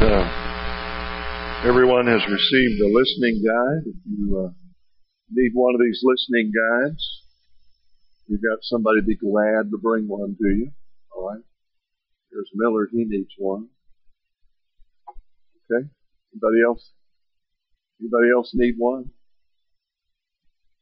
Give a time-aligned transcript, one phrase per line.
[0.00, 3.82] uh, everyone has received a listening guide.
[3.86, 4.52] If you uh,
[5.30, 7.22] need one of these listening guides,
[8.26, 10.70] you've got somebody to be glad to bring one to you.
[11.10, 11.42] All right.
[12.30, 12.88] Here's Miller.
[12.92, 13.68] He needs one.
[15.70, 15.88] Okay.
[16.32, 16.90] Anybody else?
[18.00, 19.10] Anybody else need one?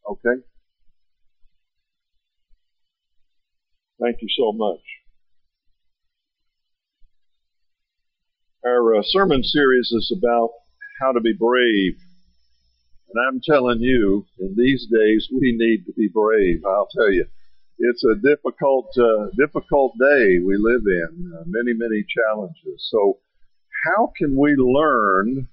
[0.08, 0.42] Okay.
[4.00, 4.80] Thank you so much.
[8.66, 10.50] Our uh, sermon series is about
[11.00, 11.98] how to be brave.
[13.08, 16.64] And I'm telling you, in these days, we need to be brave.
[16.66, 17.26] I'll tell you,
[17.78, 21.32] it's a difficult, uh, difficult day we live in.
[21.32, 22.88] Uh, many, many challenges.
[22.90, 23.18] So,
[23.84, 25.46] how can we learn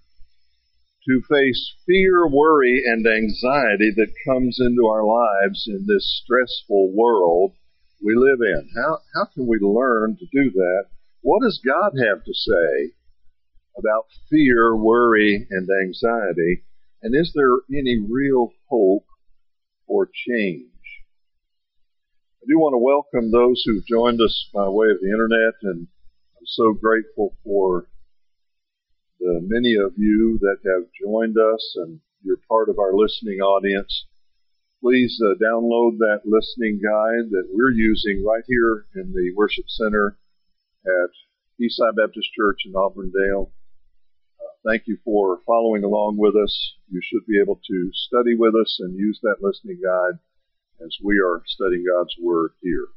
[1.05, 7.53] to face fear, worry, and anxiety that comes into our lives in this stressful world
[8.03, 8.71] we live in?
[8.75, 10.85] How how can we learn to do that?
[11.21, 12.93] What does God have to say
[13.77, 16.63] about fear, worry, and anxiety?
[17.01, 19.05] And is there any real hope
[19.87, 20.69] for change?
[22.41, 25.87] I do want to welcome those who've joined us by way of the internet, and
[26.37, 27.87] I'm so grateful for
[29.19, 34.05] the many of you that have joined us and you're part of our listening audience.
[34.81, 40.17] Please uh, download that listening guide that we're using right here in the worship center
[40.85, 41.09] at
[41.61, 43.51] Eastside Baptist Church in Auburndale.
[44.65, 46.75] Thank you for following along with us.
[46.89, 50.19] You should be able to study with us and use that listening guide
[50.79, 52.87] as we are studying God's Word here.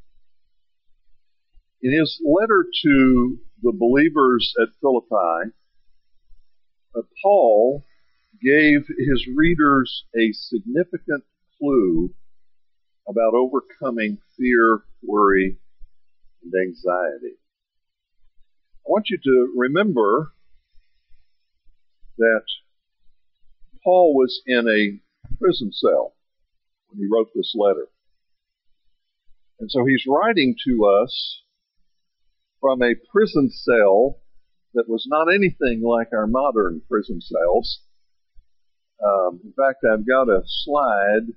[1.81, 5.51] In his letter to the believers at Philippi,
[6.95, 7.83] uh, Paul
[8.41, 11.25] gave his readers a significant
[11.59, 12.13] clue
[13.09, 15.57] about overcoming fear, worry,
[16.43, 17.35] and anxiety.
[18.85, 20.31] I want you to remember
[22.17, 22.43] that
[23.83, 24.99] Paul was in a
[25.37, 26.13] prison cell
[26.89, 27.87] when he wrote this letter.
[29.59, 31.41] And so he's writing to us
[32.61, 34.19] from a prison cell
[34.73, 37.81] that was not anything like our modern prison cells.
[39.03, 41.33] Um, in fact, I've got a slide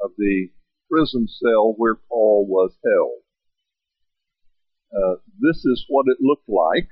[0.00, 0.48] of the
[0.90, 3.20] prison cell where Paul was held.
[4.96, 6.88] Uh, this is what it looked like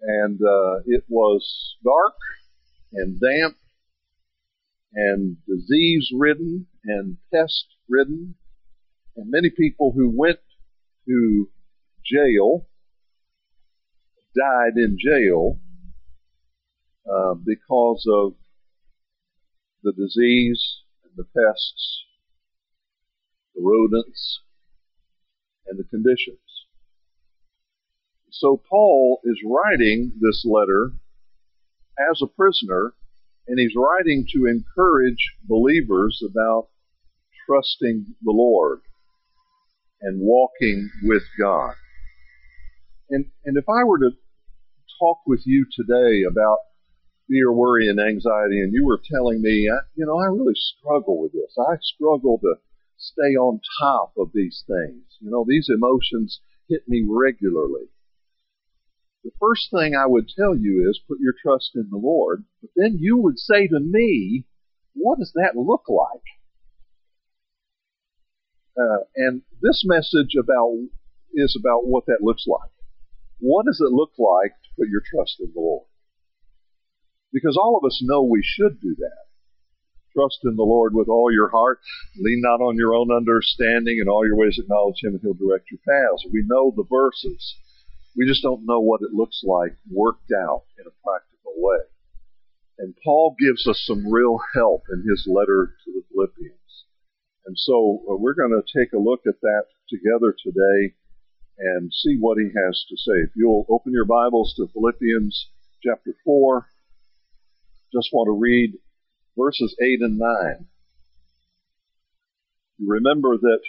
[0.00, 2.14] and uh, it was dark
[2.92, 3.56] and damp
[4.94, 8.34] and disease ridden and pest ridden
[9.16, 10.38] and many people who went
[11.06, 11.50] to
[12.04, 12.66] jail
[14.34, 15.58] died in jail
[17.10, 18.34] uh, because of
[19.82, 22.04] the disease and the pests,
[23.54, 24.40] the rodents,
[25.66, 26.47] and the conditions.
[28.30, 30.92] So Paul is writing this letter
[32.10, 32.92] as a prisoner,
[33.46, 36.68] and he's writing to encourage believers about
[37.46, 38.80] trusting the Lord
[40.02, 41.74] and walking with God.
[43.10, 44.10] And, and if I were to
[45.00, 46.58] talk with you today about
[47.28, 51.32] fear, worry, and anxiety, and you were telling me, you know, I really struggle with
[51.32, 51.56] this.
[51.58, 52.56] I struggle to
[52.98, 55.04] stay on top of these things.
[55.20, 57.88] You know, these emotions hit me regularly
[59.24, 62.44] the first thing I would tell you is put your trust in the Lord.
[62.60, 64.44] But then you would say to me,
[64.94, 66.22] what does that look like?
[68.78, 70.76] Uh, and this message about
[71.34, 72.70] is about what that looks like.
[73.40, 75.86] What does it look like to put your trust in the Lord?
[77.32, 79.26] Because all of us know we should do that.
[80.14, 81.80] Trust in the Lord with all your heart.
[82.16, 83.98] Lean not on your own understanding.
[84.00, 86.24] In all your ways acknowledge Him and He'll direct your paths.
[86.32, 87.56] We know the verses.
[88.16, 91.78] We just don't know what it looks like worked out in a practical way.
[92.78, 96.84] And Paul gives us some real help in his letter to the Philippians.
[97.46, 100.94] And so uh, we're going to take a look at that together today
[101.58, 103.24] and see what he has to say.
[103.24, 105.48] If you'll open your Bibles to Philippians
[105.82, 106.66] chapter 4,
[107.92, 108.74] just want to read
[109.36, 110.66] verses 8 and 9.
[112.78, 113.60] You remember that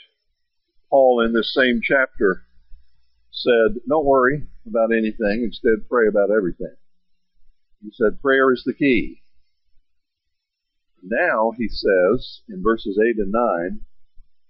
[0.89, 2.43] Paul in this same chapter
[3.31, 6.75] said, don't worry about anything, instead pray about everything.
[7.81, 9.21] He said prayer is the key.
[11.01, 13.79] Now he says in verses 8 and 9,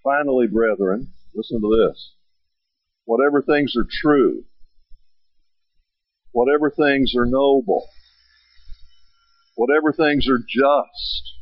[0.03, 2.13] finally, brethren, listen to this.
[3.05, 4.45] Whatever things are true,
[6.31, 7.87] whatever things are noble,
[9.55, 11.33] whatever things are just,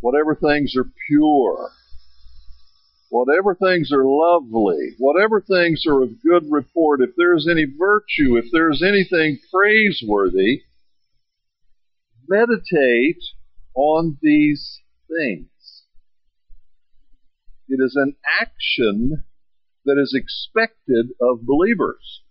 [0.00, 1.70] whatever things are pure,
[3.14, 8.36] whatever things are lovely, whatever things are of good report, if there is any virtue,
[8.36, 10.62] if there is anything praiseworthy,
[12.28, 13.22] meditate
[13.76, 15.46] on these things.
[17.68, 19.22] It is an action
[19.84, 22.22] that is expected of believers.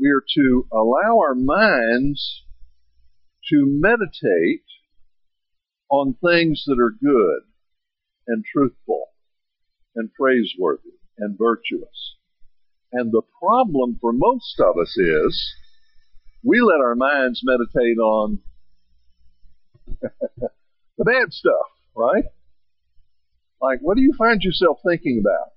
[0.00, 2.42] We are to allow our minds
[3.50, 4.64] to meditate
[5.88, 7.42] on things that are good
[8.26, 9.10] and truthful
[9.96, 12.16] and praiseworthy and virtuous.
[12.92, 15.54] And the problem for most of us is
[16.44, 18.38] we let our minds meditate on
[20.00, 21.66] the bad stuff,
[21.96, 22.24] right?
[23.60, 25.52] Like, what do you find yourself thinking about?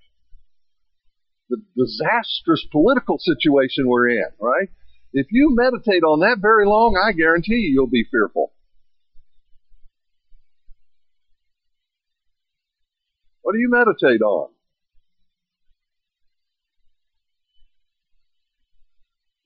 [1.50, 4.70] The disastrous political situation we're in, right?
[5.14, 8.54] If you meditate on that very long, I guarantee you you'll be fearful.
[13.50, 14.50] What do you meditate on?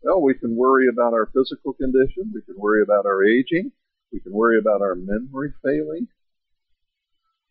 [0.02, 2.34] Well, we can worry about our physical condition.
[2.34, 3.72] We can worry about our aging.
[4.12, 6.10] We can worry about our memory failing.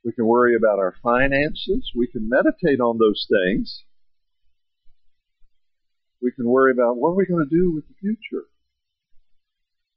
[0.05, 1.91] We can worry about our finances.
[1.97, 3.85] We can meditate on those things.
[6.21, 8.45] We can worry about what are we going to do with the future?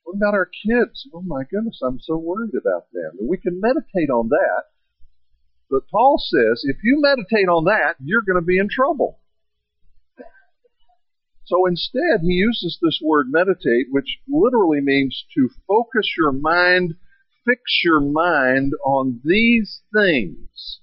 [0.04, 1.06] What about our kids?
[1.13, 3.18] Oh my goodness, I'm so worried about them.
[3.19, 4.75] And we can meditate on that.
[5.70, 9.20] But Paul says if you meditate on that, you're going to be in trouble.
[11.46, 16.96] So instead, he uses this word meditate, which literally means to focus your mind
[17.46, 20.80] fix your mind on these things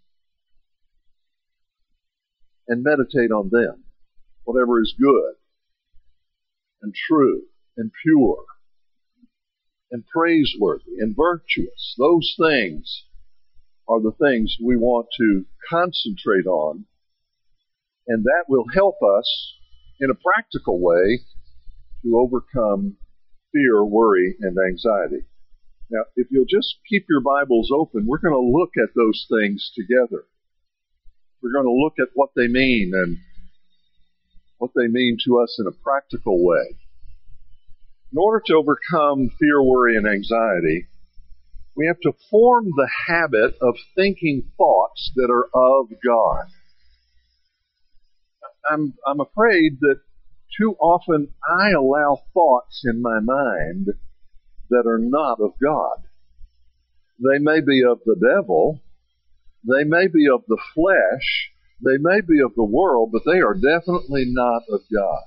[2.68, 3.84] and meditate on them.
[4.44, 5.34] Whatever is good
[6.80, 7.42] and true
[7.76, 8.44] and pure
[9.90, 11.94] and praiseworthy and virtuous.
[11.98, 13.04] Those things
[13.88, 16.84] are the things we want to concentrate on
[18.06, 19.54] and that will help us
[20.00, 21.20] in a practical way
[22.02, 22.96] to overcome
[23.52, 25.24] fear, worry, and anxiety.
[25.90, 29.70] Now, if you'll just keep your Bibles open, we're going to look at those things
[29.76, 30.24] together.
[31.42, 33.18] We're going to look at what they mean and
[34.58, 36.76] what they mean to us in a practical way.
[38.12, 40.86] In order to overcome fear, worry, and anxiety,
[41.74, 46.46] we have to form the habit of thinking thoughts that are of God.
[48.70, 50.00] I'm, I'm afraid that
[50.58, 53.88] too often I allow thoughts in my mind
[54.70, 56.04] that are not of God.
[57.18, 58.80] They may be of the devil,
[59.66, 61.52] they may be of the flesh,
[61.84, 65.22] they may be of the world, but they are definitely not of God.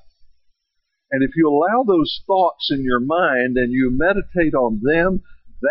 [1.11, 5.21] And if you allow those thoughts in your mind and you meditate on them,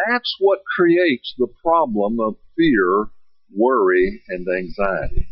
[0.06, 3.06] that's what creates the problem of fear,
[3.54, 5.28] worry, and anxiety.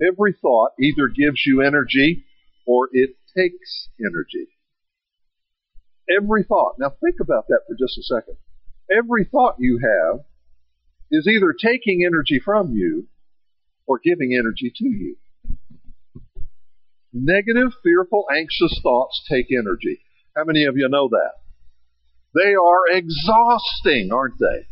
[0.00, 2.24] Every thought either gives you energy
[2.66, 4.48] or it takes energy.
[6.08, 6.74] Every thought.
[6.78, 8.36] Now think about that for just a second.
[8.90, 10.20] Every thought you have
[11.10, 13.08] is either taking energy from you
[13.86, 15.16] or giving energy to you.
[17.12, 20.00] Negative, fearful, anxious thoughts take energy.
[20.36, 21.39] How many of you know that?
[22.34, 24.66] They are exhausting, aren't they?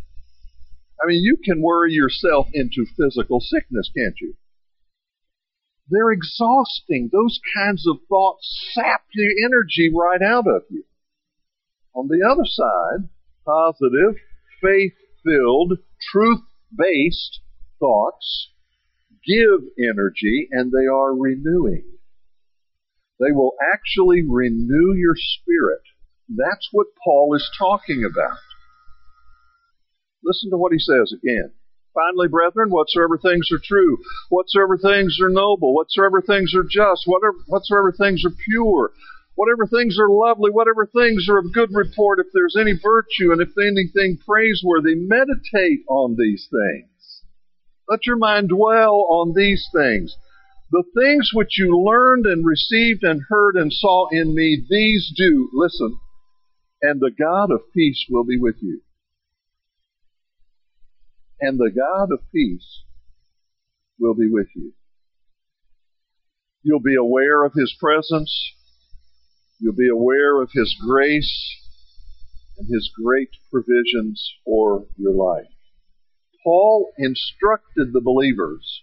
[1.03, 4.35] I mean, you can worry yourself into physical sickness, can't you?
[5.91, 7.09] They're exhausting.
[7.13, 10.85] Those kinds of thoughts sap the energy right out of you.
[11.95, 13.09] On the other side,
[13.45, 14.17] positive,
[14.61, 15.79] faith-filled,
[16.13, 17.41] truth-based
[17.79, 18.51] thoughts
[19.27, 21.85] give energy and they are renewing.
[23.19, 25.83] They will actually renew your spirit.
[26.29, 28.39] That's what Paul is talking about.
[30.23, 31.53] Listen to what he says again.
[31.95, 37.35] Finally, brethren, whatsoever things are true, whatsoever things are noble, whatsoever things are just, whatever,
[37.47, 38.93] whatsoever things are pure,
[39.35, 43.41] whatever things are lovely, whatever things are of good report, if there's any virtue and
[43.41, 47.23] if anything praiseworthy, meditate on these things.
[47.89, 50.15] Let your mind dwell on these things.
[50.71, 55.49] The things which you learned and received and heard and saw in me, these do,
[55.55, 55.99] listen,
[56.83, 58.81] and the God of peace will be with you.
[61.41, 62.83] And the God of peace
[63.99, 64.73] will be with you.
[66.63, 68.53] You'll be aware of His presence.
[69.61, 71.57] You'll be aware of His grace
[72.59, 75.47] and His great provisions for your life.
[76.45, 78.83] Paul instructed the believers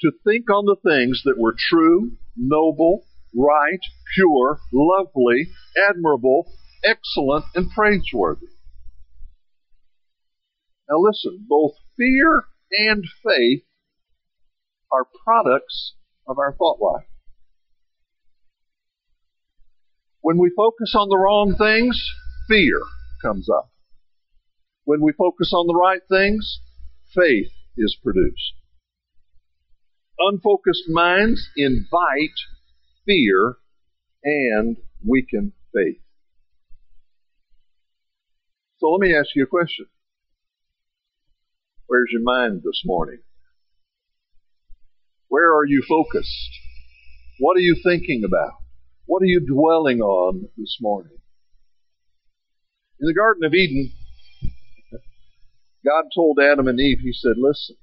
[0.00, 3.80] to think on the things that were true, noble, right,
[4.14, 5.48] pure, lovely,
[5.88, 6.52] admirable,
[6.84, 8.48] excellent, and praiseworthy.
[10.88, 13.62] Now listen, both fear and faith
[14.90, 15.94] are products
[16.26, 17.06] of our thought life.
[20.20, 22.00] When we focus on the wrong things,
[22.48, 22.80] fear
[23.20, 23.70] comes up.
[24.84, 26.60] When we focus on the right things,
[27.14, 28.54] faith is produced.
[30.18, 32.38] Unfocused minds invite
[33.04, 33.56] fear
[34.22, 36.00] and weaken faith.
[38.82, 39.86] So let me ask you a question.
[41.86, 43.20] Where's your mind this morning?
[45.28, 46.50] Where are you focused?
[47.38, 48.54] What are you thinking about?
[49.06, 51.12] What are you dwelling on this morning?
[52.98, 53.92] In the Garden of Eden,
[55.84, 57.76] God told Adam and Eve, He said, listen,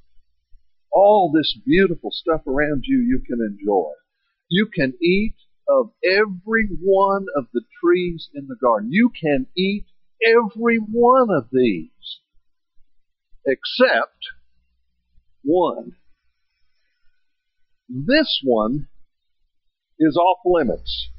[0.92, 3.92] all this beautiful stuff around you, you can enjoy.
[4.50, 8.92] You can eat of every one of the trees in the garden.
[8.92, 9.86] You can eat
[10.26, 12.20] every one of these
[13.46, 14.18] except
[15.44, 15.94] one.
[17.88, 18.88] This one
[20.00, 21.10] is off limits.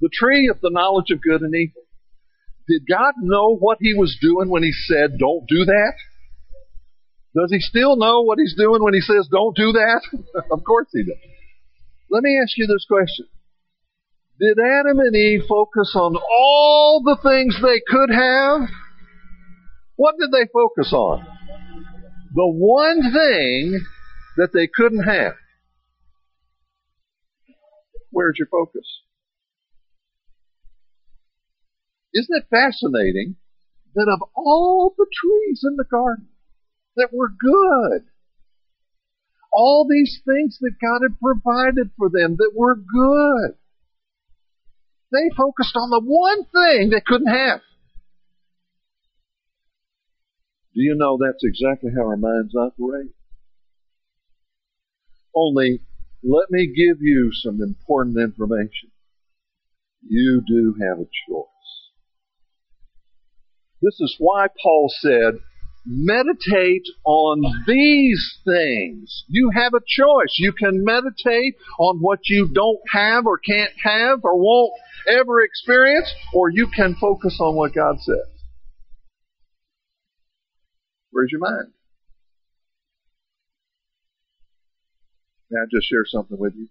[0.00, 1.82] The tree of the knowledge of good and evil.
[2.68, 5.92] Did God know what he was doing when he said, don't do that?
[7.34, 10.02] Does he still know what he's doing when he says, don't do that?
[10.50, 11.18] of course he does.
[12.10, 13.26] Let me ask you this question.
[14.40, 18.70] Did Adam and Eve focus on all the things they could have?
[19.96, 21.26] What did they focus on?
[22.34, 23.84] The one thing
[24.38, 25.34] that they couldn't have.
[28.10, 28.86] Where's your focus?
[32.14, 33.36] Isn't it fascinating
[33.94, 36.28] that of all the trees in the garden
[36.96, 38.06] that were good,
[39.52, 43.59] all these things that God had provided for them that were good,
[45.12, 47.60] they focused on the one thing they couldn't have.
[50.74, 53.10] Do you know that's exactly how our minds operate?
[55.34, 55.80] Only,
[56.22, 58.90] let me give you some important information.
[60.06, 61.46] You do have a choice.
[63.82, 65.40] This is why Paul said,
[65.86, 69.24] meditate on these things.
[69.28, 70.36] You have a choice.
[70.38, 74.72] You can meditate on what you don't have or can't have or won't
[75.08, 78.16] ever experience, or you can focus on what God says.
[81.10, 81.72] Where's your mind?
[85.50, 86.68] May I just share something with you?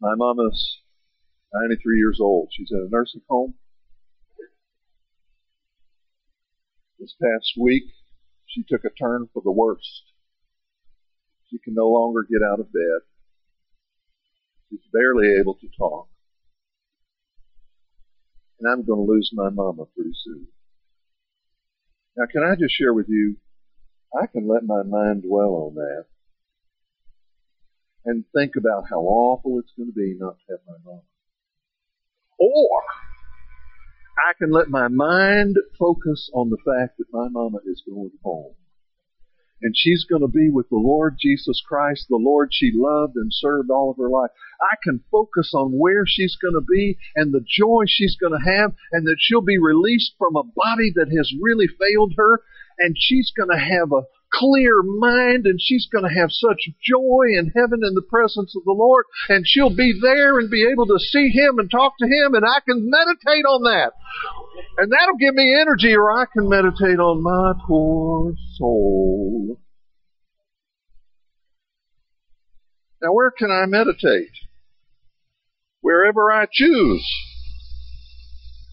[0.00, 0.78] My mama's
[1.62, 2.48] 93 years old.
[2.52, 3.54] She's in a nursing home.
[6.98, 7.84] This past week,
[8.46, 10.02] she took a turn for the worst.
[11.50, 13.00] She can no longer get out of bed.
[14.70, 16.08] She's barely able to talk.
[18.58, 20.48] And I'm going to lose my mama pretty soon.
[22.16, 23.36] Now, can I just share with you,
[24.18, 26.06] I can let my mind dwell on that
[28.06, 31.02] and think about how awful it's going to be not to have my mama.
[32.38, 32.82] Or
[34.18, 38.54] I can let my mind focus on the fact that my mama is going home.
[39.62, 43.32] And she's going to be with the Lord Jesus Christ, the Lord she loved and
[43.32, 44.30] served all of her life.
[44.60, 48.50] I can focus on where she's going to be and the joy she's going to
[48.50, 52.42] have and that she'll be released from a body that has really failed her
[52.78, 54.04] and she's going to have a
[54.36, 58.64] clear mind and she's going to have such joy in heaven in the presence of
[58.64, 62.06] the Lord and she'll be there and be able to see Him and talk to
[62.06, 63.92] Him and I can meditate on that.
[64.78, 69.58] And that'll give me energy or I can meditate on my poor soul.
[73.02, 74.32] Now where can I meditate?
[75.80, 77.06] Wherever I choose.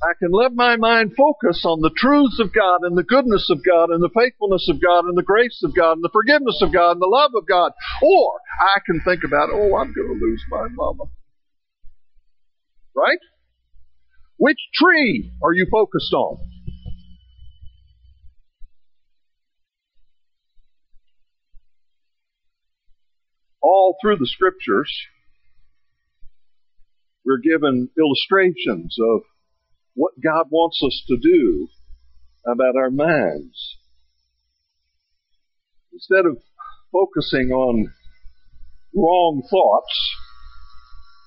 [0.03, 3.63] I can let my mind focus on the truths of God and the goodness of
[3.63, 6.74] God and the faithfulness of God and the grace of God and the forgiveness of
[6.74, 7.72] God and the love of God.
[8.01, 11.05] Or I can think about, oh, I'm going to lose my mama.
[12.93, 13.19] Right?
[14.36, 16.38] Which tree are you focused on?
[23.62, 24.91] All through the scriptures,
[27.24, 29.22] we're given illustrations of
[29.95, 31.67] what God wants us to do
[32.45, 33.77] about our minds.
[35.91, 36.38] Instead of
[36.91, 37.91] focusing on
[38.95, 40.09] wrong thoughts,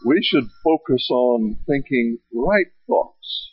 [0.05, 3.53] we should focus on thinking right thoughts.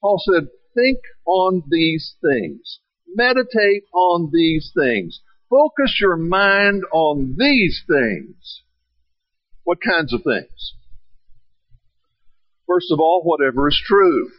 [0.00, 2.80] Paul said, think on these things.
[3.14, 5.20] Meditate on these things.
[5.48, 8.62] Focus your mind on these things.
[9.64, 10.74] What kinds of things?
[12.66, 14.30] First of all, whatever is true.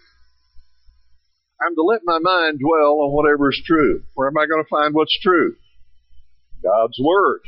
[1.61, 4.03] I'm to let my mind dwell on whatever is true.
[4.13, 5.55] Where am I going to find what's true?
[6.61, 7.41] God's Word.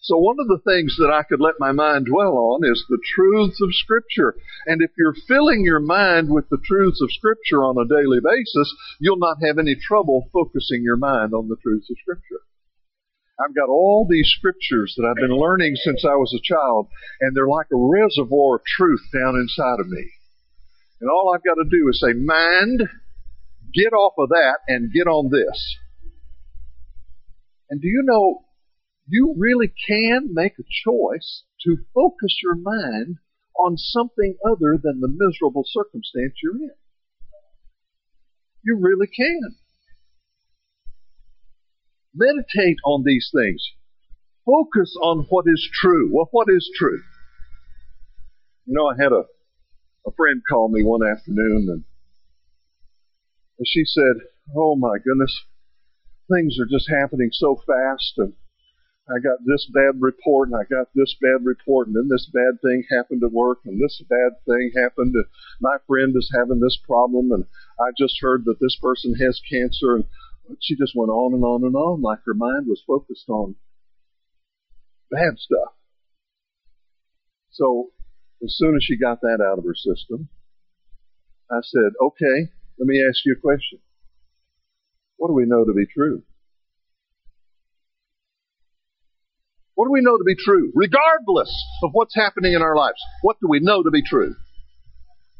[0.00, 3.02] So one of the things that I could let my mind dwell on is the
[3.14, 4.36] truths of Scripture.
[4.64, 8.72] And if you're filling your mind with the truths of Scripture on a daily basis,
[9.00, 12.40] you'll not have any trouble focusing your mind on the truths of Scripture.
[13.40, 16.88] I've got all these scriptures that I've been learning since I was a child,
[17.20, 20.10] and they're like a reservoir of truth down inside of me.
[21.00, 22.82] And all I've got to do is say, mind,
[23.72, 25.76] get off of that and get on this.
[27.70, 28.44] And do you know,
[29.06, 33.18] you really can make a choice to focus your mind
[33.58, 36.74] on something other than the miserable circumstance you're in.
[38.64, 39.56] You really can.
[42.18, 43.62] Meditate on these things.
[44.44, 46.10] Focus on what is true.
[46.12, 47.00] Well, what is true?
[48.66, 49.22] You know, I had a,
[50.06, 51.84] a friend call me one afternoon and,
[53.58, 55.44] and she said, Oh my goodness,
[56.28, 58.32] things are just happening so fast and
[59.08, 62.60] I got this bad report and I got this bad report and then this bad
[62.60, 65.24] thing happened at work and this bad thing happened and
[65.60, 67.44] my friend is having this problem and
[67.80, 70.04] I just heard that this person has cancer and
[70.60, 73.54] she just went on and on and on like her mind was focused on
[75.10, 75.74] bad stuff.
[77.50, 77.90] So
[78.42, 80.28] as soon as she got that out of her system,
[81.50, 83.80] I said, okay, let me ask you a question.
[85.16, 86.22] What do we know to be true?
[89.74, 90.72] What do we know to be true?
[90.74, 91.52] Regardless
[91.82, 94.34] of what's happening in our lives, what do we know to be true?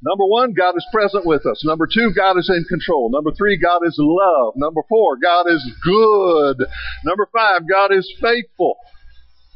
[0.01, 1.65] Number one, God is present with us.
[1.65, 3.11] Number two, God is in control.
[3.11, 4.55] Number three, God is love.
[4.57, 6.67] Number four, God is good.
[7.05, 8.77] Number five, God is faithful.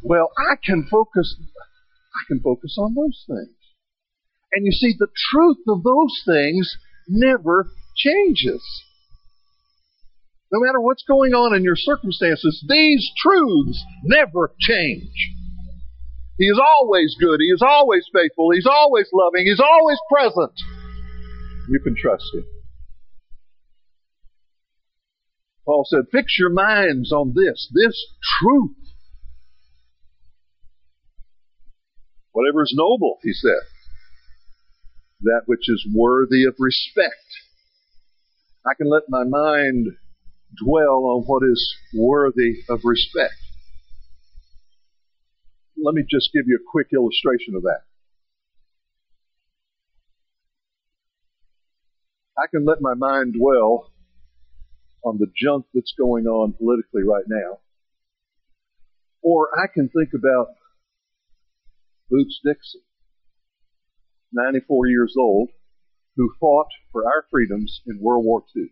[0.02, 3.56] Well, I can focus, I can focus on those things.
[4.52, 6.76] And you see, the truth of those things
[7.08, 8.62] never changes.
[10.50, 15.08] No matter what's going on in your circumstances, these truths never change.
[16.42, 17.38] He is always good.
[17.38, 18.50] He is always faithful.
[18.52, 19.46] He's always loving.
[19.46, 20.50] He's always present.
[21.68, 22.44] You can trust Him.
[25.64, 27.94] Paul said, fix your minds on this, this
[28.40, 28.74] truth.
[32.32, 33.62] Whatever is noble, he said,
[35.20, 37.14] that which is worthy of respect.
[38.66, 39.90] I can let my mind
[40.60, 43.34] dwell on what is worthy of respect.
[45.82, 47.80] Let me just give you a quick illustration of that.
[52.38, 53.90] I can let my mind dwell
[55.04, 57.58] on the junk that's going on politically right now.
[59.22, 60.48] Or I can think about
[62.08, 62.82] Boots Dixon,
[64.32, 65.50] 94 years old,
[66.16, 68.66] who fought for our freedoms in World War II.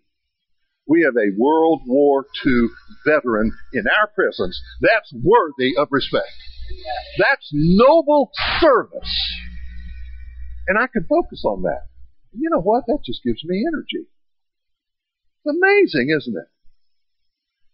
[0.87, 2.69] We have a World War II
[3.05, 4.61] veteran in our presence.
[4.81, 6.29] That's worthy of respect.
[7.19, 8.31] That's noble
[8.61, 9.39] service.
[10.69, 11.89] And I can focus on that.
[12.33, 12.85] You know what?
[12.87, 14.07] That just gives me energy.
[15.45, 16.49] It's amazing, isn't it?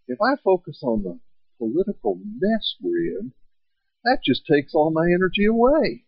[0.08, 1.18] If I focus on the
[1.58, 3.32] political mess we're in,
[4.04, 6.04] that just takes all my energy away.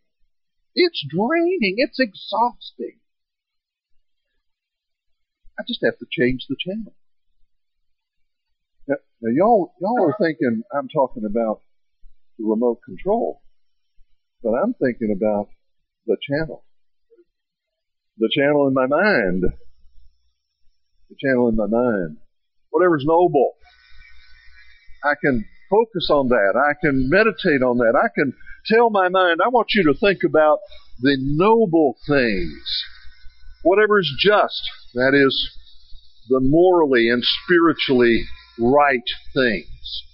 [0.74, 1.74] It's draining.
[1.78, 3.00] It's exhausting.
[5.58, 6.94] I just have to change the channel.
[8.86, 11.62] Now, now y'all, y'all are thinking I'm talking about
[12.38, 13.42] the remote control,
[14.42, 15.48] but I'm thinking about
[16.06, 16.64] the channel.
[18.18, 19.44] The channel in my mind.
[21.10, 22.18] The channel in my mind.
[22.70, 23.54] Whatever's noble.
[25.04, 26.54] I can focus on that.
[26.56, 27.94] I can meditate on that.
[27.96, 28.32] I can
[28.66, 30.58] tell my mind, I want you to think about
[31.00, 32.84] the noble things.
[33.62, 34.62] Whatever is just,
[34.94, 35.50] that is,
[36.28, 38.24] the morally and spiritually
[38.58, 40.04] right things.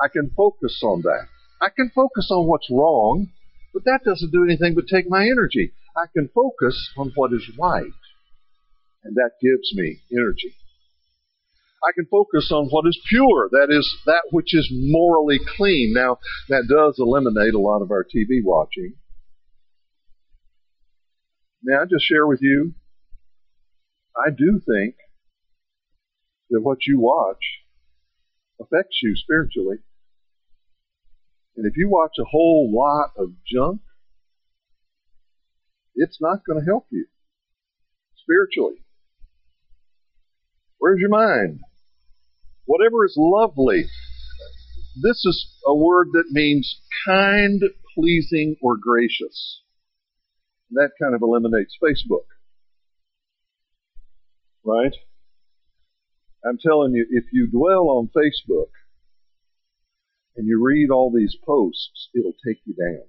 [0.00, 1.26] I can focus on that.
[1.64, 3.28] I can focus on what's wrong,
[3.72, 5.72] but that doesn't do anything but take my energy.
[5.96, 7.92] I can focus on what is right,
[9.02, 10.54] and that gives me energy.
[11.82, 15.94] I can focus on what is pure, that is, that which is morally clean.
[15.94, 16.18] Now,
[16.50, 18.94] that does eliminate a lot of our TV watching.
[21.62, 22.74] May I just share with you?
[24.14, 24.96] I do think
[26.50, 27.62] that what you watch
[28.60, 29.78] affects you spiritually.
[31.56, 33.80] And if you watch a whole lot of junk,
[35.94, 37.06] it's not going to help you
[38.16, 38.84] spiritually.
[40.78, 41.60] Where's your mind?
[42.66, 43.84] Whatever is lovely.
[45.00, 47.62] This is a word that means kind,
[47.94, 49.60] pleasing, or gracious.
[50.70, 52.26] that kind of eliminates Facebook.
[54.64, 54.94] Right?
[56.44, 58.70] I'm telling you, if you dwell on Facebook
[60.36, 63.04] and you read all these posts, it'll take you down.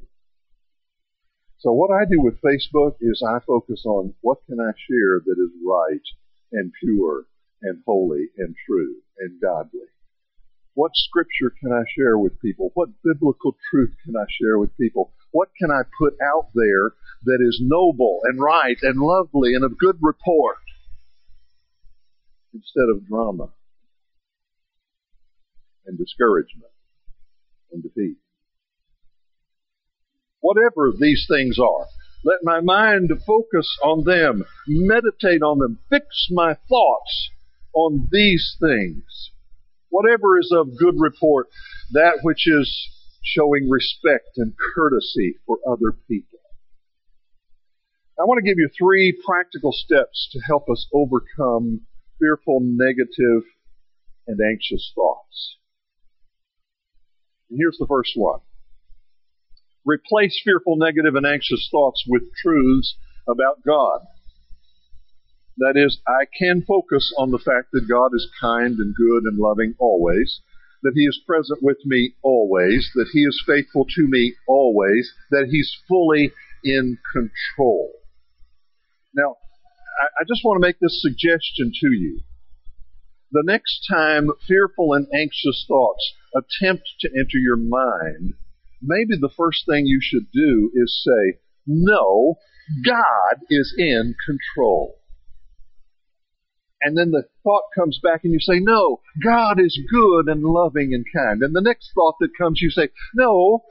[1.57, 5.35] So what I do with Facebook is I focus on what can I share that
[5.39, 6.05] is right
[6.51, 7.25] and pure
[7.61, 9.87] and holy and true and godly.
[10.75, 12.71] What scripture can I share with people?
[12.75, 15.13] What biblical truth can I share with people?
[15.31, 16.91] What can I put out there
[17.23, 20.57] that is noble and right and lovely and of good report?
[22.53, 23.49] Instead of drama
[25.87, 26.74] and discouragement
[27.75, 28.17] and defeat.
[30.39, 31.85] Whatever these things are,
[32.23, 37.29] let my mind focus on them, meditate on them, fix my thoughts
[37.73, 39.31] on these things
[39.95, 41.47] whatever is of good report,
[41.91, 42.67] that which is
[43.23, 46.39] showing respect and courtesy for other people.
[48.19, 51.81] I want to give you three practical steps to help us overcome
[52.19, 53.43] fearful, negative,
[54.27, 55.57] and anxious thoughts.
[57.55, 58.41] And here's the first one.
[59.85, 62.97] Replace fearful, negative, and anxious thoughts with truths
[63.29, 64.01] about God.
[65.59, 69.37] That is, I can focus on the fact that God is kind and good and
[69.37, 70.41] loving always,
[70.83, 75.47] that He is present with me always, that He is faithful to me always, that
[75.49, 77.89] He's fully in control.
[79.13, 79.37] Now,
[80.19, 82.19] I just want to make this suggestion to you.
[83.35, 88.35] The next time fearful and anxious thoughts attempt to enter your mind,
[88.81, 92.35] maybe the first thing you should do is say, no,
[92.83, 94.95] God is in control
[96.85, 100.93] and then the thought comes back and you say, no, God is good and loving
[100.93, 101.41] and kind.
[101.41, 103.63] And the next thought that comes, you say, no,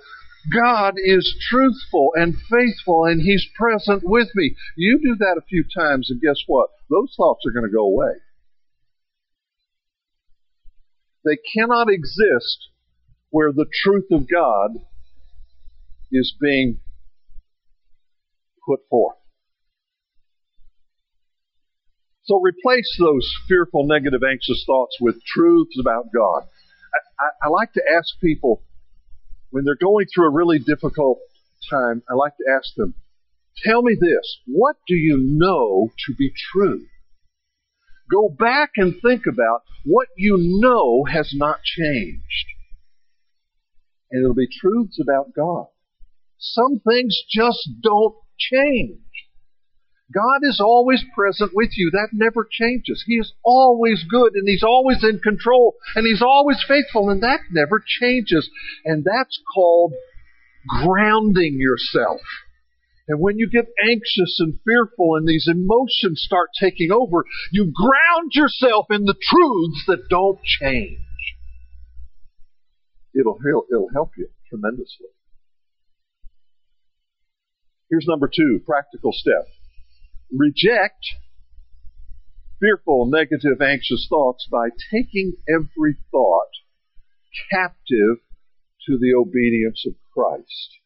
[0.53, 4.57] God is truthful and faithful and He's present with me.
[4.77, 6.71] You do that a few times and guess what?
[6.91, 8.15] Those thoughts are going to go away.
[11.25, 12.69] They cannot exist
[13.31, 14.73] where the truth of God
[16.13, 16.81] is being
[18.67, 19.17] put forth.
[22.25, 26.45] So replace those fearful, negative, anxious thoughts with truths about God.
[26.95, 28.63] I, I, I like to ask people
[29.51, 31.19] when they're going through a really difficult
[31.71, 32.95] time, I like to ask them,
[33.63, 36.87] tell me this, what do you know to be true?
[38.11, 42.47] Go back and think about what you know has not changed.
[44.11, 45.67] And it'll be truths about God.
[46.39, 48.99] Some things just don't change.
[50.13, 51.91] God is always present with you.
[51.91, 53.03] That never changes.
[53.07, 57.41] He is always good and He's always in control and He's always faithful and that
[57.51, 58.49] never changes.
[58.85, 59.95] And that's called
[60.69, 62.21] grounding yourself.
[63.07, 68.33] And when you get anxious and fearful and these emotions start taking over, you ground
[68.33, 70.99] yourself in the truths that don't change.
[73.15, 73.39] It'll,
[73.71, 75.09] it'll help you tremendously.
[77.91, 79.47] Here's number two, practical step
[80.33, 81.05] reject
[82.61, 86.51] fearful, negative, anxious thoughts by taking every thought
[87.51, 88.19] captive
[88.87, 90.79] to the obedience of Christ.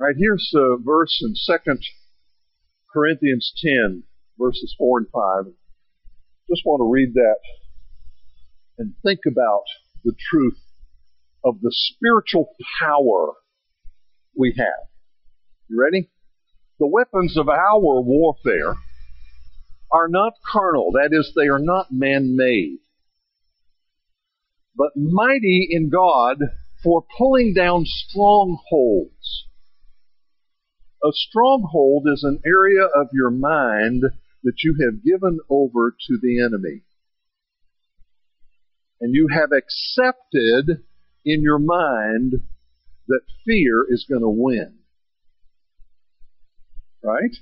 [0.00, 1.76] Right here's a verse in 2
[2.92, 4.04] Corinthians 10,
[4.38, 5.52] verses 4 and 5.
[6.48, 7.40] Just want to read that
[8.78, 9.64] and think about
[10.04, 10.60] the truth
[11.44, 13.32] of the spiritual power
[14.36, 14.86] we have.
[15.68, 16.10] You ready?
[16.78, 18.76] The weapons of our warfare
[19.90, 22.78] are not carnal, that is, they are not man made,
[24.76, 26.38] but mighty in God
[26.84, 29.47] for pulling down strongholds.
[31.04, 34.02] A stronghold is an area of your mind
[34.42, 36.82] that you have given over to the enemy.
[39.00, 40.84] And you have accepted
[41.24, 42.42] in your mind
[43.06, 44.78] that fear is going to win
[47.02, 47.36] right?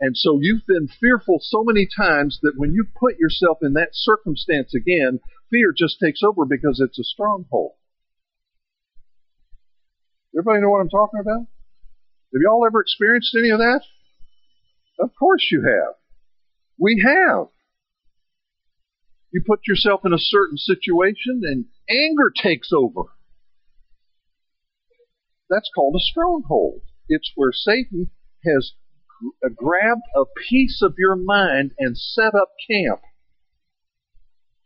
[0.00, 3.90] And so you've been fearful so many times that when you put yourself in that
[3.92, 7.72] circumstance again, fear just takes over because it's a stronghold.
[10.36, 11.46] Everybody know what I'm talking about?
[12.34, 13.82] Have y'all ever experienced any of that?
[14.98, 15.94] Of course you have.
[16.78, 17.46] We have.
[19.32, 23.02] You put yourself in a certain situation and anger takes over.
[25.48, 26.80] That's called a stronghold.
[27.08, 28.10] It's where Satan
[28.44, 28.72] has
[29.54, 33.00] grabbed a piece of your mind and set up camp.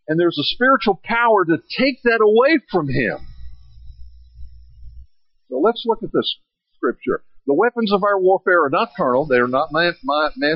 [0.07, 3.19] And there's a spiritual power to take that away from him.
[5.51, 6.39] So let's look at this
[6.77, 7.25] scripture.
[7.49, 9.95] The weapons of our warfare are not carnal, they are not man,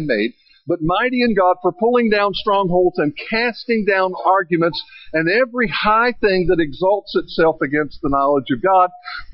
[0.07, 0.35] made,
[0.67, 4.79] but mighty in God for pulling down strongholds and casting down arguments
[5.15, 8.91] and every high thing that exalts itself against the knowledge of God,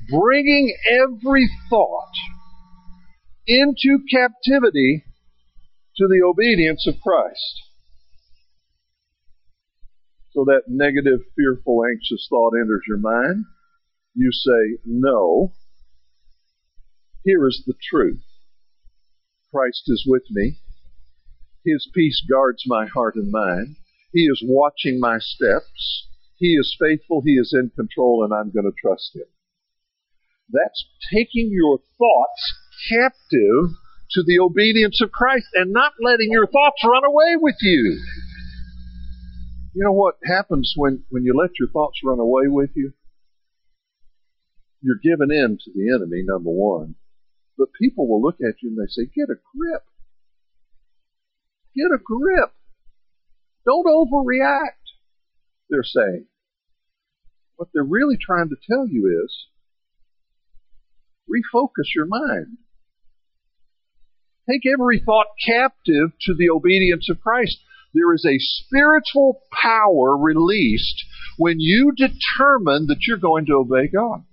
[0.09, 2.13] bringing every thought
[3.45, 5.03] into captivity
[5.97, 7.61] to the obedience of Christ.
[10.31, 13.43] So that negative, fearful, anxious thought enters your mind.
[14.15, 15.51] You say, no.
[17.23, 18.21] Here is the truth.
[19.53, 20.57] Christ is with me.
[21.65, 23.75] His peace guards my heart and mind.
[24.13, 26.07] He is watching my steps.
[26.37, 27.21] He is faithful.
[27.23, 29.25] He is in control and I'm going to trust Him.
[30.51, 32.53] That's taking your thoughts
[32.89, 33.75] captive
[34.11, 38.01] to the obedience of Christ and not letting your thoughts run away with you.
[39.75, 42.93] You know what happens when, when you let your thoughts run away with you?
[44.81, 46.95] You're giving in to the enemy, number one.
[47.59, 49.83] But people will look at you and they say, get a grip.
[51.75, 52.53] Get a grip.
[53.65, 54.95] Don't overreact,
[55.69, 56.25] they're saying.
[57.57, 59.47] What they're really trying to tell you is
[61.29, 62.59] refocus your mind.
[64.49, 67.57] Take every thought captive to the obedience of Christ.
[67.93, 71.03] There is a spiritual power released
[71.37, 74.23] when you determine that you're going to obey God.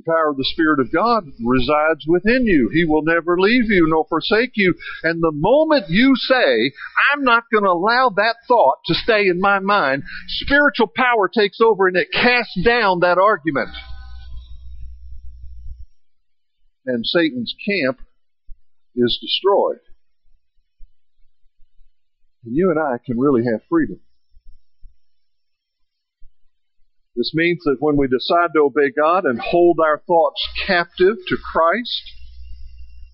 [0.00, 2.70] The power of the Spirit of God resides within you.
[2.72, 4.74] He will never leave you nor forsake you.
[5.02, 6.72] And the moment you say,
[7.12, 11.58] I'm not going to allow that thought to stay in my mind, spiritual power takes
[11.60, 13.68] over and it casts down that argument.
[16.86, 18.00] And Satan's camp
[18.96, 19.80] is destroyed.
[22.44, 24.00] And you and I can really have freedom.
[27.20, 31.36] This means that when we decide to obey God and hold our thoughts captive to
[31.52, 32.02] Christ,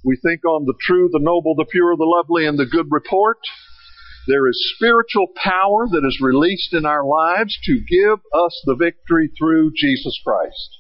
[0.05, 3.39] we think on the true, the noble, the pure, the lovely, and the good report.
[4.29, 9.29] There is spiritual power that is released in our lives to give us the victory
[9.37, 10.79] through Jesus Christ.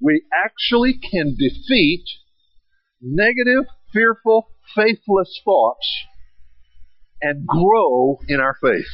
[0.00, 2.04] We actually can defeat
[3.02, 6.04] negative, fearful, faithless thoughts
[7.20, 8.88] and grow in our faith.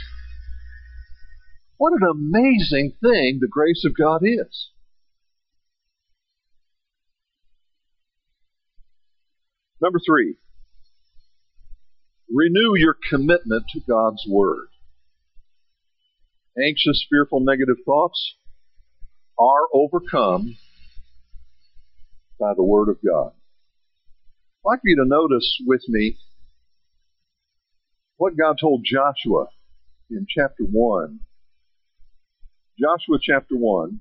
[1.83, 4.71] What an amazing thing the grace of God is.
[9.81, 10.37] Number three,
[12.33, 14.69] renew your commitment to God's Word.
[16.57, 18.37] Anxious, fearful, negative thoughts
[19.37, 20.57] are overcome
[22.39, 23.33] by the Word of God.
[24.65, 26.17] I'd like you to notice with me
[28.19, 29.47] what God told Joshua
[30.09, 31.19] in chapter 1
[32.83, 34.01] Joshua chapter 1,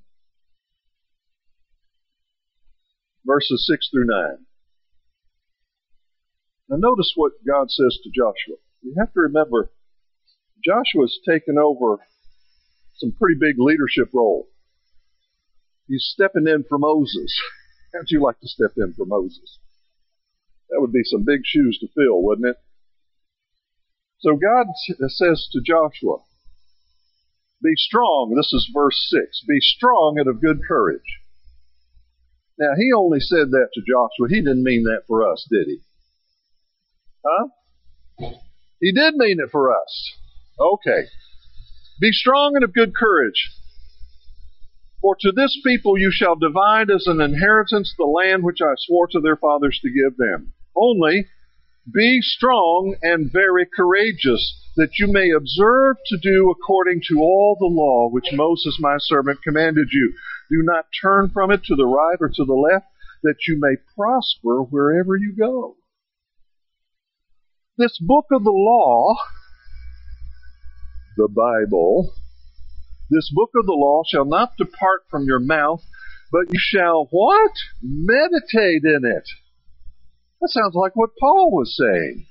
[3.23, 4.37] verses 6 through 9.
[6.69, 8.57] Now notice what God says to Joshua.
[8.81, 9.69] You have to remember,
[10.65, 11.99] Joshua's taken over
[12.95, 14.47] some pretty big leadership role.
[15.87, 17.39] He's stepping in for Moses.
[17.93, 19.59] How'd you like to step in for Moses?
[20.69, 22.57] That would be some big shoes to fill, wouldn't it?
[24.21, 24.67] So God
[25.07, 26.17] says to Joshua,
[27.63, 28.33] be strong.
[28.35, 29.43] This is verse 6.
[29.47, 31.19] Be strong and of good courage.
[32.57, 34.29] Now, he only said that to Joshua.
[34.29, 35.79] He didn't mean that for us, did he?
[37.25, 37.47] Huh?
[38.79, 40.13] He did mean it for us.
[40.59, 41.07] Okay.
[41.99, 43.51] Be strong and of good courage.
[45.01, 49.07] For to this people you shall divide as an inheritance the land which I swore
[49.07, 50.53] to their fathers to give them.
[50.75, 51.27] Only
[51.89, 57.65] be strong and very courageous that you may observe to do according to all the
[57.65, 60.13] law which Moses my servant commanded you.
[60.49, 62.85] Do not turn from it to the right or to the left,
[63.23, 65.77] that you may prosper wherever you go.
[67.77, 69.15] This book of the law,
[71.17, 72.13] the Bible,
[73.09, 75.83] this book of the law shall not depart from your mouth,
[76.31, 77.51] but you shall what?
[77.81, 79.27] Meditate in it.
[80.41, 82.25] That sounds like what Paul was saying.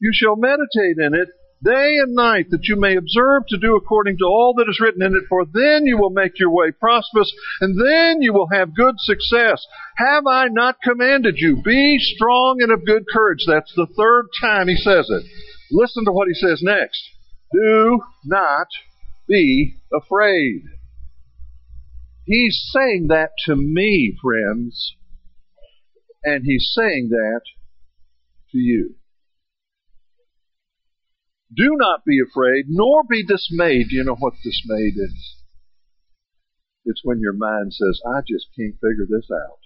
[0.00, 1.28] You shall meditate in it
[1.64, 5.02] day and night, that you may observe to do according to all that is written
[5.02, 8.76] in it, for then you will make your way prosperous, and then you will have
[8.76, 9.64] good success.
[9.96, 11.62] Have I not commanded you?
[11.62, 13.44] Be strong and of good courage.
[13.46, 15.24] That's the third time he says it.
[15.70, 17.02] Listen to what he says next.
[17.52, 18.66] Do not
[19.26, 20.62] be afraid.
[22.24, 24.94] He's saying that to me, friends,
[26.26, 27.42] and he's saying that
[28.50, 28.96] to you.
[31.54, 33.86] Do not be afraid, nor be dismayed.
[33.90, 35.36] You know what dismayed is?
[36.84, 39.58] It's when your mind says, I just can't figure this out.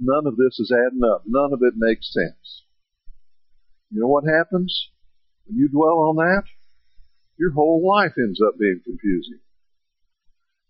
[0.00, 1.22] None of this is adding up.
[1.26, 2.64] None of it makes sense.
[3.90, 4.90] You know what happens
[5.46, 6.42] when you dwell on that?
[7.38, 9.38] Your whole life ends up being confusing.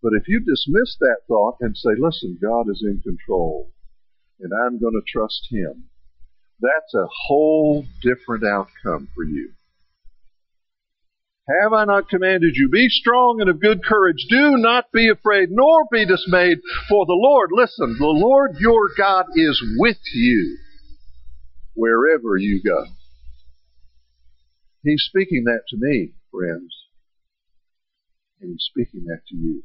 [0.05, 3.73] But if you dismiss that thought and say, listen, God is in control
[4.39, 5.85] and I'm going to trust Him,
[6.61, 9.53] that's a whole different outcome for you.
[11.63, 12.69] Have I not commanded you?
[12.69, 14.27] Be strong and of good courage.
[14.29, 19.25] Do not be afraid, nor be dismayed, for the Lord, listen, the Lord your God
[19.35, 20.59] is with you
[21.73, 22.85] wherever you go.
[24.83, 26.75] He's speaking that to me, friends.
[28.43, 29.63] And he's speaking that to you.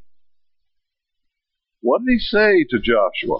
[1.81, 3.39] What did he say to Joshua?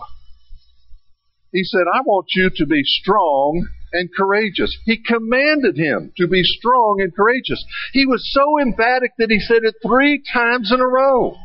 [1.52, 4.78] He said, I want you to be strong and courageous.
[4.86, 7.64] He commanded him to be strong and courageous.
[7.92, 11.36] He was so emphatic that he said it three times in a row.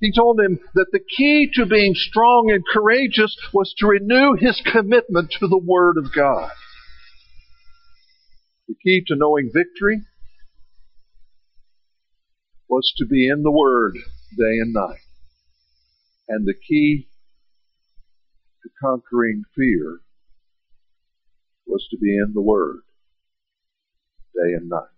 [0.00, 4.62] He told him that the key to being strong and courageous was to renew his
[4.72, 6.50] commitment to the Word of God.
[8.66, 10.00] The key to knowing victory
[12.68, 13.94] was to be in the Word
[14.38, 15.00] day and night.
[16.32, 17.08] And the key
[18.62, 19.98] to conquering fear
[21.66, 22.82] was to be in the Word
[24.36, 24.94] day and night.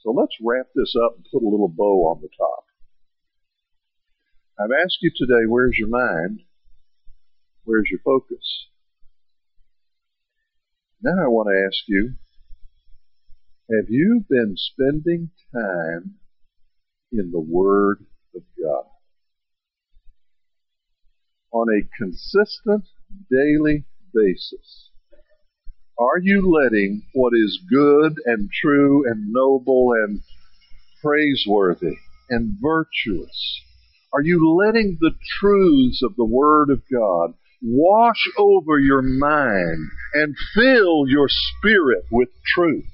[0.00, 2.64] So let's wrap this up and put a little bow on the top.
[4.60, 6.40] I've asked you today, where's your mind?
[7.64, 8.66] Where's your focus?
[11.00, 12.12] Now I want to ask you,
[13.70, 16.16] have you been spending time
[17.10, 18.84] in the Word of God?
[21.52, 22.84] On a consistent
[23.30, 24.90] daily basis.
[25.98, 30.20] Are you letting what is good and true and noble and
[31.02, 31.96] praiseworthy
[32.30, 33.60] and virtuous?
[34.12, 40.36] Are you letting the truths of the Word of God wash over your mind and
[40.54, 42.86] fill your spirit with truth?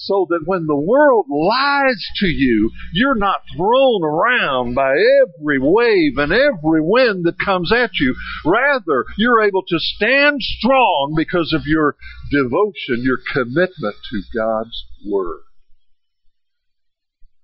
[0.00, 6.16] So that when the world lies to you, you're not thrown around by every wave
[6.16, 8.14] and every wind that comes at you.
[8.46, 11.96] Rather, you're able to stand strong because of your
[12.30, 15.42] devotion, your commitment to God's Word.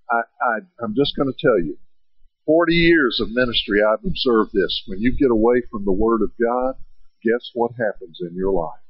[0.09, 1.77] I, I, I'm just going to tell you,
[2.47, 4.83] 40 years of ministry, I've observed this.
[4.87, 6.75] When you get away from the Word of God,
[7.21, 8.86] guess what happens in your life?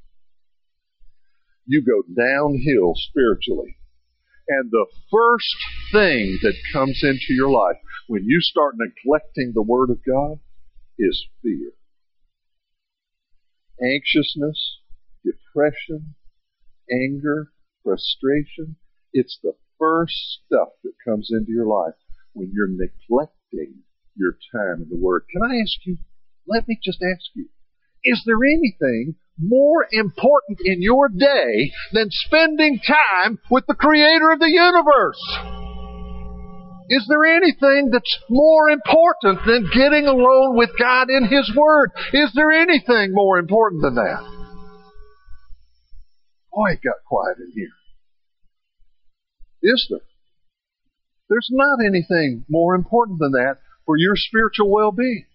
[1.67, 3.77] You go downhill spiritually.
[4.47, 5.55] And the first
[5.91, 7.75] thing that comes into your life
[8.07, 10.39] when you start neglecting the Word of God
[10.97, 11.73] is fear.
[13.83, 14.79] Anxiousness,
[15.23, 16.15] depression,
[16.89, 17.51] anger,
[17.83, 18.77] frustration.
[19.11, 21.95] It's the first stuff that comes into your life
[22.33, 23.83] when you're neglecting
[24.15, 25.23] your time in the Word.
[25.31, 25.97] Can I ask you,
[26.47, 27.49] let me just ask you,
[28.03, 34.39] is there anything more important in your day than spending time with the creator of
[34.39, 35.21] the universe?
[36.89, 41.91] Is there anything that's more important than getting alone with God in His Word?
[42.13, 44.23] Is there anything more important than that?
[46.53, 47.75] Boy, it got quiet in here.
[49.61, 49.99] Is there?
[51.29, 55.25] There's not anything more important than that for your spiritual well-being.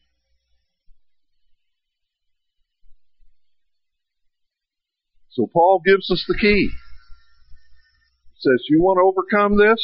[5.32, 6.68] So Paul gives us the key.
[6.68, 9.80] He says, you want to overcome this?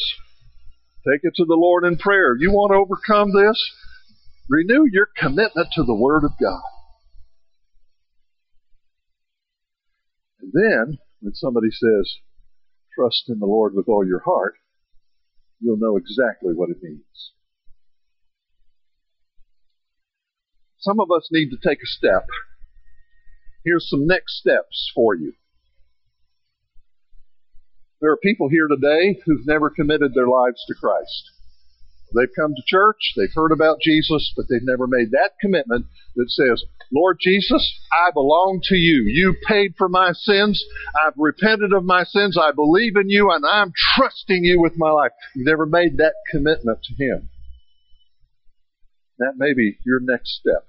[1.09, 2.37] Take it to the Lord in prayer.
[2.39, 3.57] You want to overcome this?
[4.49, 6.61] Renew your commitment to the Word of God.
[10.41, 12.17] And then, when somebody says,
[12.95, 14.55] trust in the Lord with all your heart,
[15.61, 17.33] you'll know exactly what it means.
[20.79, 22.27] Some of us need to take a step
[23.65, 25.35] Here's some next steps for you.
[28.01, 31.31] There are people here today who've never committed their lives to Christ.
[32.15, 36.31] They've come to church, they've heard about Jesus, but they've never made that commitment that
[36.31, 39.05] says, Lord Jesus, I belong to you.
[39.07, 40.65] You paid for my sins.
[41.05, 42.39] I've repented of my sins.
[42.41, 45.13] I believe in you and I'm trusting you with my life.
[45.35, 47.29] You've never made that commitment to Him.
[49.19, 50.67] That may be your next step.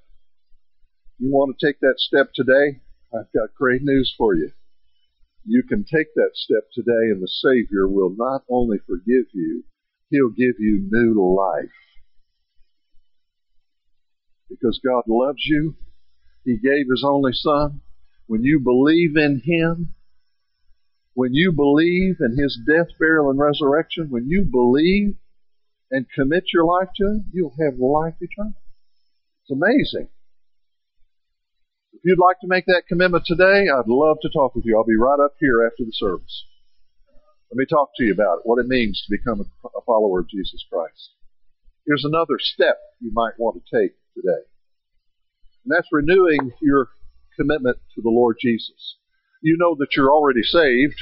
[1.19, 2.81] You want to take that step today?
[3.13, 4.51] I've got great news for you.
[5.45, 9.63] You can take that step today and the Savior will not only forgive you,
[10.09, 11.71] He'll give you new life.
[14.49, 15.75] Because God loves you.
[16.43, 17.81] He gave His only Son.
[18.27, 19.93] When you believe in Him,
[21.13, 25.15] when you believe in His death, burial, and resurrection, when you believe
[25.91, 28.53] and commit your life to Him, you'll have life eternal.
[29.43, 30.09] It's amazing.
[31.93, 34.77] If you'd like to make that commitment today, I'd love to talk with you.
[34.77, 36.45] I'll be right up here after the service.
[37.51, 40.29] Let me talk to you about it, what it means to become a follower of
[40.29, 41.11] Jesus Christ.
[41.87, 44.45] Here's another step you might want to take today.
[45.65, 46.89] And that's renewing your
[47.35, 48.97] commitment to the Lord Jesus.
[49.41, 50.99] You know that you're already saved,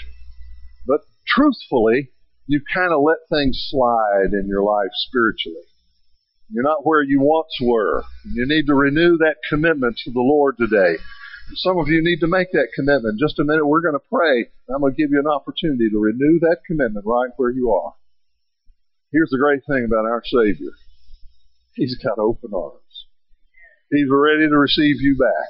[0.86, 2.12] but truthfully,
[2.46, 5.68] you kind of let things slide in your life spiritually.
[6.50, 8.04] You're not where you once were.
[8.24, 10.96] You need to renew that commitment to the Lord today.
[11.56, 13.20] Some of you need to make that commitment.
[13.20, 14.48] Just a minute, we're going to pray.
[14.70, 17.94] I'm going to give you an opportunity to renew that commitment right where you are.
[19.12, 20.72] Here's the great thing about our Savior.
[21.76, 22.82] He's got open arms.
[23.92, 25.50] He's ready to receive you back.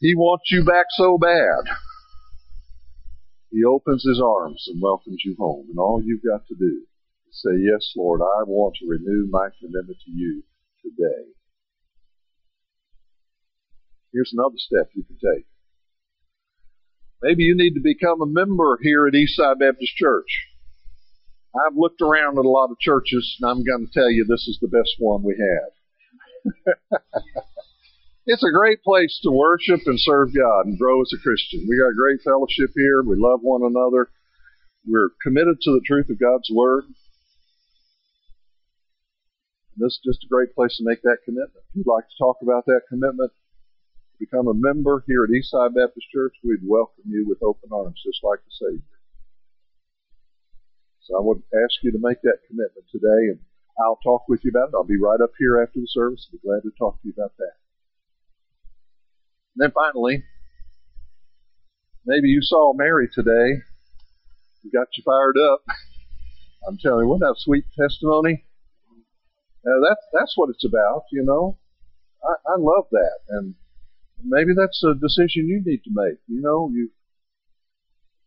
[0.00, 1.64] He wants you back so bad.
[3.50, 5.66] He opens his arms and welcomes you home.
[5.70, 6.82] And all you've got to do
[7.34, 10.42] say, Yes, Lord, I want to renew my commitment to you
[10.82, 11.32] today.
[14.12, 15.46] Here's another step you can take.
[17.22, 20.28] Maybe you need to become a member here at Eastside Baptist Church.
[21.54, 24.46] I've looked around at a lot of churches, and I'm going to tell you this
[24.46, 27.02] is the best one we have.
[28.26, 31.66] it's a great place to worship and serve God and grow as a Christian.
[31.68, 33.02] We got great fellowship here.
[33.02, 34.10] We love one another.
[34.86, 36.84] We're committed to the truth of God's Word.
[39.76, 41.64] This is just a great place to make that commitment.
[41.68, 43.32] If you'd like to talk about that commitment,
[44.20, 48.22] become a member here at Eastside Baptist Church, we'd welcome you with open arms, just
[48.22, 48.82] like the Savior.
[51.00, 53.40] So I would ask you to make that commitment today, and
[53.78, 54.74] I'll talk with you about it.
[54.74, 56.28] I'll be right up here after the service.
[56.28, 57.58] I'll be glad to talk to you about that.
[59.56, 60.22] And then finally,
[62.06, 63.62] maybe you saw Mary today.
[64.62, 65.62] You got you fired up.
[66.66, 68.44] I'm telling you, wasn't that sweet testimony?
[69.66, 71.56] Uh, that's that's what it's about, you know.
[72.22, 73.54] I, I love that, and
[74.22, 76.18] maybe that's a decision you need to make.
[76.28, 76.90] You know, you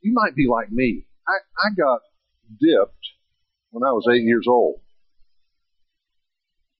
[0.02, 1.06] you might be like me.
[1.28, 2.02] I, I got
[2.60, 3.06] dipped
[3.70, 4.82] when I was eight years old,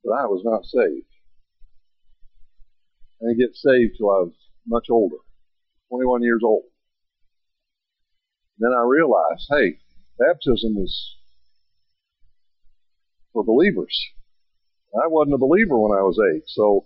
[0.04, 1.06] but I was not saved.
[3.22, 4.34] I didn't get saved till I was
[4.66, 5.18] much older,
[5.90, 6.64] 21 years old.
[8.60, 9.80] Then I realized, hey,
[10.18, 11.16] baptism is
[13.34, 13.96] for believers.
[15.04, 16.86] I wasn't a believer when I was eight, so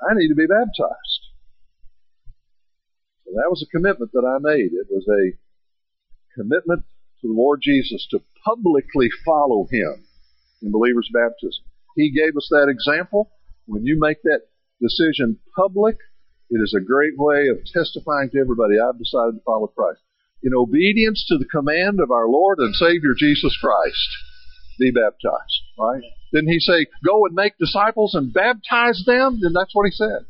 [0.00, 1.22] I need to be baptized.
[3.24, 4.72] So that was a commitment that I made.
[4.72, 5.36] It was a
[6.34, 6.84] commitment
[7.20, 10.04] to the Lord Jesus to publicly follow Him
[10.62, 11.64] in believer's baptism.
[11.96, 13.30] He gave us that example.
[13.66, 14.42] When you make that
[14.80, 15.96] decision public,
[16.50, 20.00] it is a great way of testifying to everybody, I've decided to follow Christ.
[20.42, 24.10] In obedience to the command of our Lord and Savior Jesus Christ,
[24.78, 26.02] be baptized, right?
[26.32, 29.40] Didn't he say, go and make disciples and baptize them?
[29.42, 30.26] And that's what he said.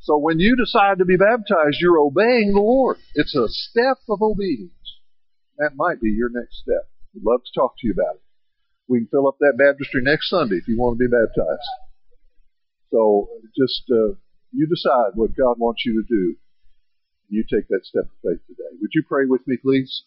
[0.00, 2.98] So when you decide to be baptized, you're obeying the Lord.
[3.14, 4.72] It's a step of obedience.
[5.58, 6.88] That might be your next step.
[7.14, 8.22] We'd love to talk to you about it.
[8.86, 11.70] We can fill up that baptistry next Sunday if you want to be baptized.
[12.90, 14.14] So just uh,
[14.52, 16.36] you decide what God wants you to do.
[17.30, 18.76] You take that step of faith today.
[18.80, 20.04] Would you pray with me, please?